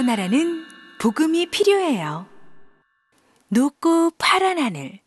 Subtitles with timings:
[0.00, 0.64] 여러 나라는
[0.98, 2.24] 복음이 필요해요.
[3.48, 4.98] 높고 파란 하늘,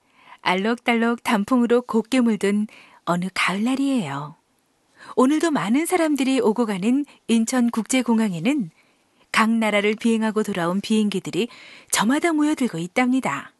[0.44, 2.68] 알록달록 단풍으로 곱게 물든
[3.04, 4.36] 어느 가을날이에요.
[5.16, 8.70] 오늘도 많은 사람들이 오고 가는 인천국제공항에는
[9.32, 11.48] 각 나라를 비행하고 돌아온 비행기들이
[11.90, 13.52] 저마다 모여들고 있답니다.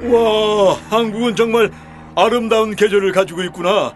[0.00, 1.70] 와, 한국은 정말
[2.16, 3.94] 아름다운 계절을 가지고 있구나.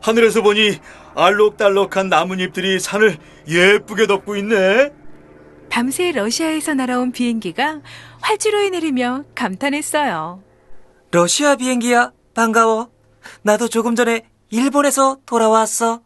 [0.00, 0.78] 하늘에서 보니
[1.18, 3.18] 알록달록한 나뭇잎들이 산을
[3.48, 4.92] 예쁘게 덮고 있네.
[5.68, 7.80] 밤새 러시아에서 날아온 비행기가
[8.20, 10.42] 활주로에 내리며 감탄했어요.
[11.10, 12.90] 러시아 비행기야, 반가워.
[13.42, 16.02] 나도 조금 전에 일본에서 돌아왔어.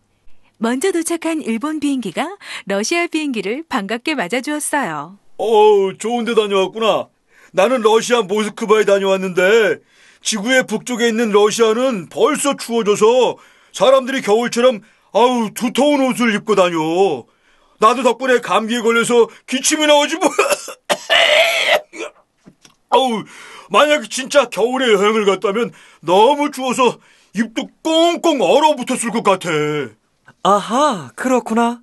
[0.59, 5.19] 먼저 도착한 일본 비행기가 러시아 비행기를 반갑게 맞아주었어요.
[5.37, 7.09] 어우, 좋은 데 다녀왔구나.
[7.53, 9.79] 나는 러시아 모스크바에 다녀왔는데
[10.23, 13.37] 지구의 북쪽에 있는 러시아는 벌써 추워져서
[13.73, 14.81] 사람들이 겨울처럼
[15.13, 16.79] 아우 두터운 옷을 입고 다녀.
[17.79, 20.31] 나도 덕분에 감기에 걸려서 기침이 나오지 뭐.
[22.91, 23.25] 아우
[23.71, 26.99] 만약 진짜 겨울에 여행을 갔다면 너무 추워서
[27.35, 29.49] 입도 꽁꽁 얼어붙었을 것 같아.
[30.43, 31.81] 아하, 그렇구나.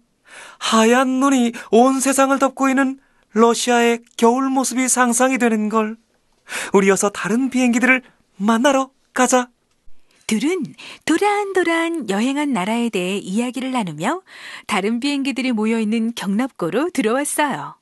[0.60, 3.00] 하얀 눈이 온 세상을 덮고 있는
[3.32, 5.98] 러시아의 겨울 모습이 상상이 되는 걸.
[6.74, 8.04] 우리 어서 다른 비행기들을
[8.38, 9.50] 만나러 가자.
[10.30, 14.22] 둘은 도란도란 여행한 나라에 대해 이야기를 나누며
[14.68, 17.76] 다른 비행기들이 모여 있는 경납고로 들어왔어요.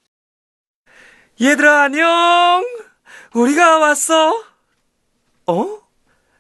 [1.41, 2.65] 얘들아, 안녕!
[3.33, 4.45] 우리가 왔어!
[5.45, 5.81] 어?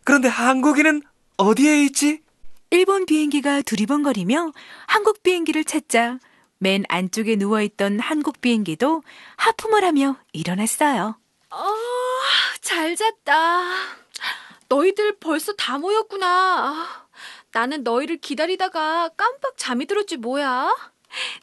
[0.05, 1.01] 그런데 한국인은
[1.35, 2.21] 어디에 있지?
[2.69, 4.53] 일본 비행기가 두리번거리며
[4.87, 6.19] 한국 비행기를 찾자
[6.57, 9.03] 맨 안쪽에 누워있던 한국 비행기도
[9.35, 11.19] 하품을 하며 일어났어요.
[11.49, 11.73] 아,
[12.61, 14.06] 잘 잤다.
[14.69, 17.07] 너희들 벌써 다 모였구나.
[17.53, 20.75] 나는 너희를 기다리다가 깜빡 잠이 들었지 뭐야.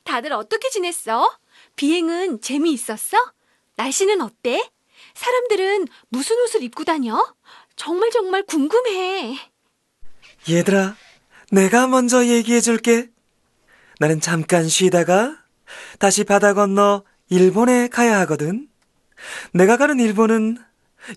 [0.04, 1.30] 다들 어떻게 지냈어?
[1.76, 3.16] 비행은 재미있었어?
[3.76, 4.70] 날씨는 어때?
[5.14, 7.34] 사람들은 무슨 옷을 입고 다녀?
[7.76, 9.36] 정말 정말 궁금해.
[10.48, 10.96] 얘들아,
[11.50, 13.08] 내가 먼저 얘기해 줄게.
[13.98, 15.36] 나는 잠깐 쉬다가
[15.98, 18.68] 다시 바다 건너 일본에 가야 하거든.
[19.52, 20.58] 내가 가는 일본은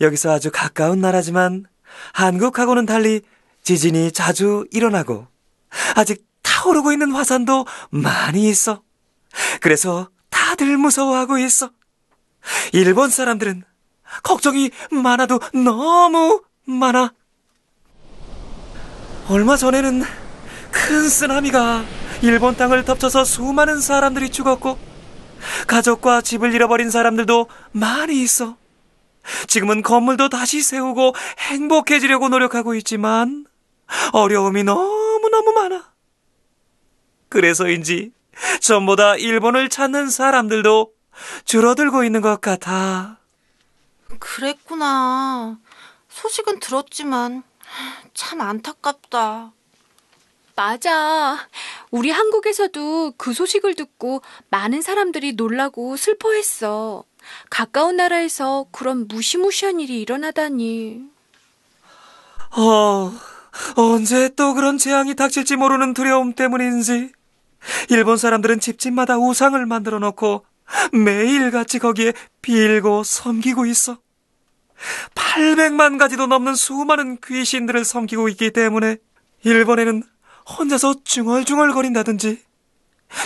[0.02, 1.66] 여기서 아주 가까운 나라지만
[2.14, 3.22] 한국하고는 달리
[3.64, 5.28] 지진이 자주 일어나고
[5.96, 8.82] 아직 타오르고 있는 화산도 많이 있어.
[9.62, 11.72] 그래서 다들 무서워하고 있어.
[12.72, 13.64] 일본 사람들은
[14.24, 17.14] 걱정이 많아도 너무 많아.
[19.30, 20.04] 얼마 전에는
[20.72, 21.84] 큰 쓰나미가
[22.22, 24.78] 일본 땅을 덮쳐서 수많은 사람들이 죽었고
[25.68, 28.56] 가족과 집을 잃어버린 사람들도 많이 있어.
[29.48, 33.46] 지금은 건물도 다시 세우고 행복해지려고 노력하고 있지만
[34.14, 35.92] 어려움이 너무너무 많아.
[37.30, 38.12] 그래서인지
[38.62, 40.92] 전보다 일본을 찾는 사람들도
[41.46, 43.18] 줄어들고 있는 것 같아.
[44.20, 45.58] 그랬구나.
[46.10, 47.44] 소식은 들었지만
[48.14, 49.52] 참 안타깝다.
[50.56, 51.38] 맞아.
[51.92, 57.04] 우리 한국에서도 그 소식을 듣고 많은 사람들이 놀라고 슬퍼했어.
[57.50, 61.02] 가까운 나라에서 그런 무시무시한 일이 일어나다니.
[62.58, 63.12] 어,
[63.76, 67.12] 언제 또 그런 재앙이 닥칠지 모르는 두려움 때문인지
[67.90, 70.46] 일본 사람들은 집집마다 우상을 만들어 놓고
[70.94, 73.98] 매일같이 거기에 빌고 섬기고 있어.
[75.16, 78.98] 800만 가지도 넘는 수많은 귀신들을 섬기고 있기 때문에
[79.44, 80.04] 일본에는
[80.58, 82.42] 혼자서 중얼중얼거린다든지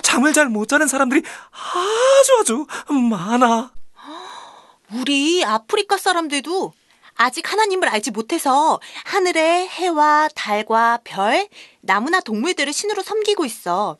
[0.01, 2.67] 잠을 잘 못 자는 사람들이 아주 아주
[3.09, 3.71] 많아.
[4.93, 6.73] 우리 아프리카 사람들도
[7.15, 11.47] 아직 하나님을 알지 못해서 하늘의 해와 달과 별,
[11.81, 13.97] 나무나 동물들을 신으로 섬기고 있어.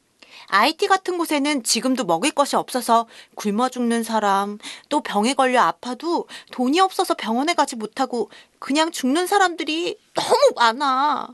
[0.48, 4.58] IT 같은 곳에는 지금도 먹을 것이 없어서 굶어 죽는 사람,
[4.90, 8.30] 또 병에 걸려 아파도 돈이 없어서 병원에 가지 못하고
[8.60, 11.30] 그냥 죽는 사람들이 너무 많아.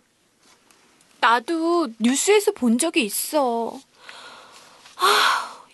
[1.19, 3.79] 나도 뉴스에서 본 적이 있어.
[4.95, 5.07] 하,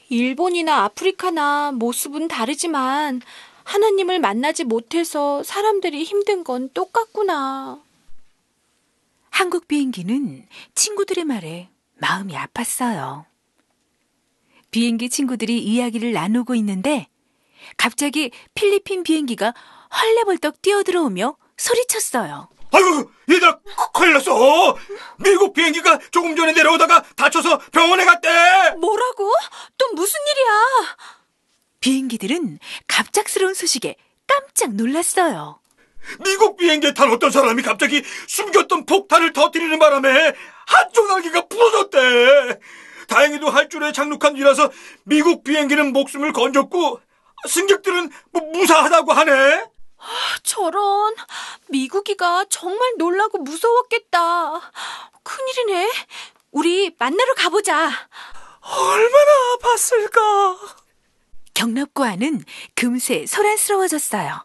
[0.07, 3.21] 일본이나 아프리카나 모습은 다르지만
[3.63, 7.81] 하나님을 만나지 못해서 사람들이 힘든 건 똑같구나.
[9.29, 13.25] 한국 비행기는 친구들의 말에 마음이 아팠어요.
[14.71, 17.07] 비행기 친구들이 이야기를 나누고 있는데
[17.77, 19.53] 갑자기 필리핀 비행기가
[19.95, 22.49] 헐레벌떡 뛰어들어오며 소리쳤어요.
[22.71, 23.59] 아이고, 얘들아,
[23.93, 24.75] 큰일 났어.
[25.19, 28.27] 미국 비행기가 조금 전에 내려오다가 다쳐서 병원에 갔대.
[28.79, 29.31] 뭐라고?
[29.77, 30.97] 또 무슨 일이야?
[31.83, 35.59] 비행기들은 갑작스러운 소식에 깜짝 놀랐어요.
[36.23, 40.33] 미국 비행기에 탄 어떤 사람이 갑자기 숨겼던 폭탄을 터뜨리는 바람에
[40.65, 42.59] 한쪽 날개가 부러졌대.
[43.09, 44.71] 다행히도 할줄에 착륙한 뒤라서
[45.03, 47.01] 미국 비행기는 목숨을 건졌고
[47.49, 49.65] 승객들은 뭐 무사하다고 하네.
[50.41, 51.15] 저런,
[51.67, 54.71] 미국이가 정말 놀라고 무서웠겠다.
[55.23, 55.91] 큰일이네.
[56.51, 57.91] 우리 만나러 가보자.
[58.61, 60.82] 얼마나 아팠을까?
[61.53, 62.43] 경납고아는
[62.75, 64.43] 금세 소란스러워졌어요.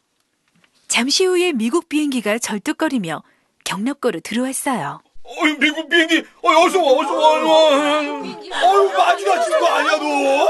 [0.88, 3.22] 잠시 후에 미국 비행기가 절뚝거리며
[3.64, 5.00] 경납고로 들어왔어요.
[5.25, 8.00] 어이, 미국 비행기, 어, 어서 와, 어서 와, 와.
[8.22, 10.46] 어유, 마지막 친거 아니야, 너?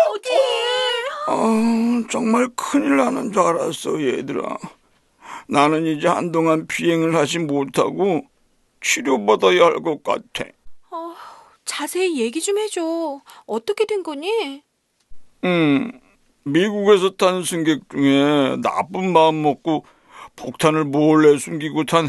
[1.26, 4.56] 아, 정말 큰일 나는 줄 알았어, 얘들아.
[5.48, 8.22] 나는 이제 한동안 비행을 하지 못하고
[8.80, 10.44] 치료받아야 할 것 같아.
[11.64, 13.20] 자세히 얘기 좀 해줘.
[13.46, 14.62] 어떻게 된 거니?
[15.44, 16.00] 음,
[16.44, 19.84] 미국에서 탄 승객 중에 나쁜 마음 먹고
[20.36, 22.08] 폭탄을 몰래 숨기고 탄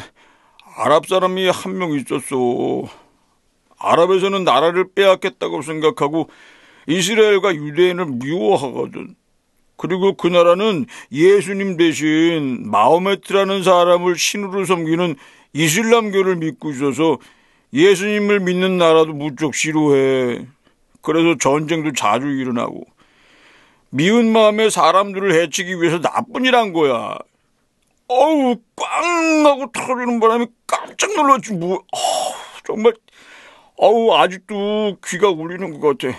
[0.77, 2.83] 아랍 사람이 한 명 있었어.
[3.79, 6.29] 아랍에서는 나라를 빼앗겠다고 생각하고
[6.87, 9.15] 이스라엘과 유대인을 미워하거든.
[9.77, 15.15] 그리고 그 나라는 예수님 대신 마호메트라는 사람을 신으로 섬기는
[15.53, 17.17] 이슬람교를 믿고 있어서
[17.73, 20.45] 예수님을 믿는 나라도 무척 싫어해.
[21.01, 22.85] 그래서 전쟁도 자주 일어나고
[23.91, 27.17] 미운 마음에 사람들을 해치기 위해서 나쁜 일 한 거야.
[28.07, 29.45] 어우, 꽝!
[29.45, 31.75] 하고 터지는 바람에 깜짝 놀랐지, 뭐.
[31.91, 32.33] 어우,
[32.65, 32.93] 정말,
[33.77, 36.17] 어우, 아직도 귀가 울리는 것 같아.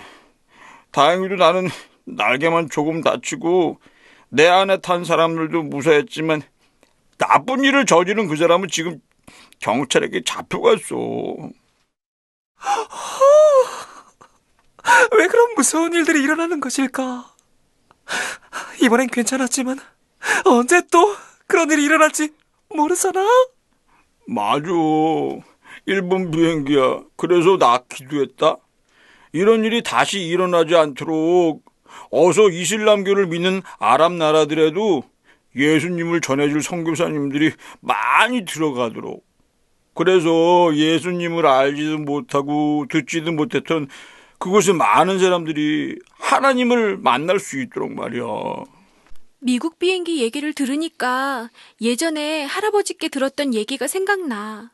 [0.93, 1.69] 다행히도 나는
[2.05, 3.81] 날개만 조금 다치고,
[4.31, 6.43] 내 안에 탄 사람들도 무사했지만,
[7.19, 9.01] 나쁜 일을 저지른 그 사람은 지금
[9.61, 10.97] 경찰에게 잡혀갔어.
[15.17, 17.30] 왜 그런 무서운 일들이 일어나는 것일까?
[18.83, 19.79] 이번엔 괜찮았지만
[20.47, 21.15] 언제 또
[21.47, 22.31] 그런 일이 일어날지
[22.75, 23.25] 모르잖아.
[24.27, 24.71] 맞아.
[25.87, 27.03] 일본 비행기야.
[27.17, 28.57] 그래서 나 기도했다.
[29.33, 31.65] 이런 일이 다시 일어나지 않도록
[32.11, 35.03] 어서 이슬람교를 믿는 아랍 나라들에도
[35.57, 39.25] 예수님을 전해줄 선교사님들이 많이 들어가도록.
[39.95, 43.89] 그래서 예수님을 알지도 못하고 듣지도 못했던
[44.41, 48.25] 그곳에 많은 사람들이 하나님을 만날 수 있도록 말이야.
[49.39, 51.51] 미국 비행기 얘기를 들으니까
[51.81, 54.71] 예전에 할아버지께 들었던 얘기가 생각나.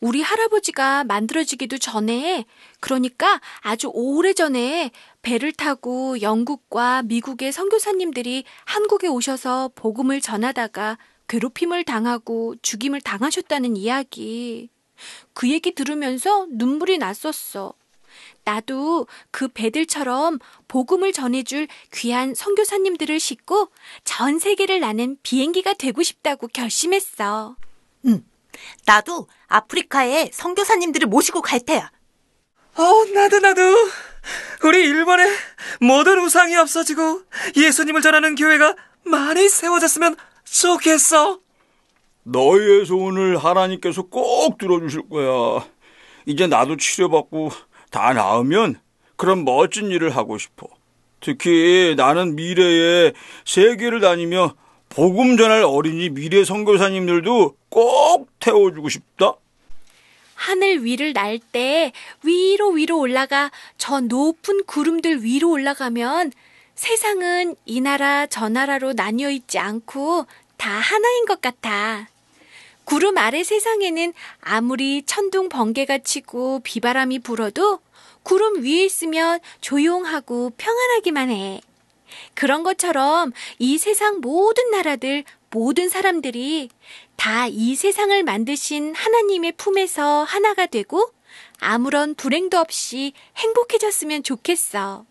[0.00, 2.44] 우리 할아버지가 만들어지기도 전에,
[2.78, 4.92] 그러니까 아주 오래 전에
[5.22, 10.98] 배를 타고 영국과 미국의 선교사님들이 한국에 오셔서 복음을 전하다가
[11.28, 14.70] 괴롭힘을 당하고 죽임을 당하셨다는 이야기.
[15.34, 17.74] 그 얘기 들으면서 눈물이 났었어.
[18.44, 23.68] 나도 그 배들처럼 복음을 전해줄 귀한 선교사님들을 싣고
[24.04, 27.56] 전 세계를 나는 비행기가 되고 싶다고 결심했어.
[28.86, 31.90] 나도 아프리카에 선교사님들을 모시고 갈 테야.
[32.76, 33.60] 어, 나도 나도.
[34.64, 35.24] 우리 일본에
[35.80, 37.22] 모든 우상이 없어지고
[37.56, 41.40] 예수님을 전하는 교회가 많이 세워졌으면 좋겠어.
[42.22, 45.66] 너희의 소원을 하나님께서 꼭 들어주실 거야.
[46.26, 47.50] 이제 나도 치료받고
[47.90, 48.80] 다 나으면
[49.16, 50.66] 그런 멋진 일을 하고 싶어.
[51.20, 53.12] 특히 나는 미래에
[53.44, 54.54] 세계를 다니며
[54.88, 59.34] 복음 전할 어린이 미래 선교사님들도 꼭 태워주고 싶다.
[60.34, 66.32] 하늘 위를 날 때 위로 위로 올라가 저 높은 구름들 위로 올라가면
[66.74, 70.26] 세상은 이 나라 저 나라로 나뉘어 있지 않고
[70.56, 72.08] 다 하나인 것 같아.
[72.84, 77.80] 구름 아래 세상에는 아무리 천둥 번개가 치고 비바람이 불어도
[78.22, 81.60] 구름 위에 있으면 조용하고 평안하기만 해.
[82.34, 86.70] 그런 것처럼 이 세상 모든 나라들, 모든 사람들이
[87.16, 91.12] 다 이 세상을 만드신 하나님의 품에서 하나가 되고
[91.58, 95.04] 아무런 불행도 없이 행복해졌으면 좋겠어.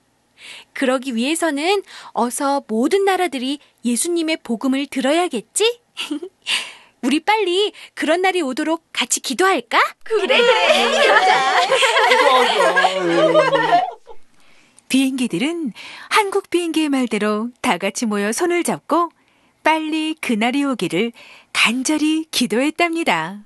[0.74, 5.82] 그러기 위해서는 어서 모든 나라들이 예수님의 복음을 들어야겠지?
[7.02, 9.80] 우리 빨리 그런 날이 오도록 같이 기도할까?
[10.04, 10.40] 그래,
[14.90, 15.72] 비행기들은
[16.10, 19.12] 한국 비행기의 말대로 다 같이 모여 손을 잡고
[19.64, 21.12] 빨리 그날이 오기를
[21.54, 23.46] 간절히 기도했답니다.